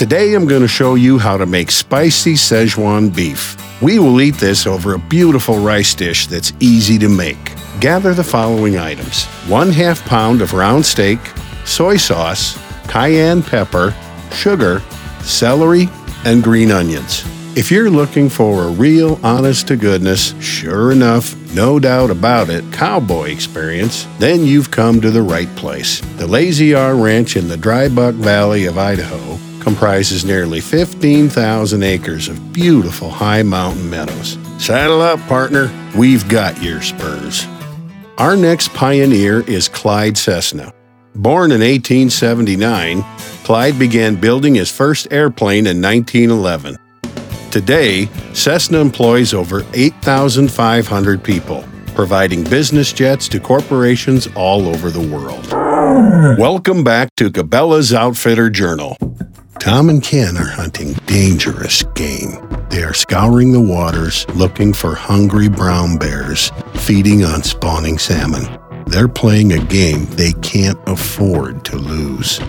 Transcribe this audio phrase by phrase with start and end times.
[0.00, 3.54] Today I'm going to show you how to make spicy Szechuan beef.
[3.82, 7.52] We will eat this over a beautiful rice dish that's easy to make.
[7.80, 11.18] Gather the following items 1 half pound of round steak,
[11.66, 12.58] soy sauce,
[12.88, 13.94] cayenne pepper,
[14.32, 14.80] sugar,
[15.20, 15.90] celery,
[16.24, 17.22] and green onions.
[17.54, 22.64] If you're looking for a real honest to goodness, sure enough, no doubt about it,
[22.72, 26.00] cowboy experience, then you've come to the right place.
[26.16, 29.29] The Lazy R Ranch in the Dry Buck Valley of Idaho
[29.60, 34.38] comprises nearly 15,000 acres of beautiful high mountain meadows.
[34.58, 35.70] Saddle up, partner.
[35.96, 37.46] We've got your spurs.
[38.18, 40.72] Our next pioneer is Clyde Cessna.
[41.14, 43.02] Born in 1879,
[43.44, 46.76] Clyde began building his first airplane in 1911.
[47.50, 55.46] Today, Cessna employs over 8,500 people, providing business jets to corporations all over the world.
[56.38, 58.96] Welcome back to Cabela's Outfitter Journal.
[59.60, 62.30] Tom and Ken are hunting dangerous game.
[62.70, 68.48] They are scouring the waters looking for hungry brown bears, feeding on spawning salmon.
[68.86, 72.40] They're playing a game they can't afford to lose.